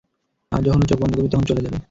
আর 0.51 0.61
যখন 0.63 0.79
ও 0.81 0.87
চোখ 0.87 0.97
বন্ধ 1.01 1.13
করবে, 1.15 1.31
তখন 1.33 1.45
চলে 1.45 1.61
যাবে। 1.61 1.77